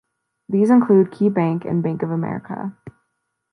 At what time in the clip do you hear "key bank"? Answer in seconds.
1.11-1.63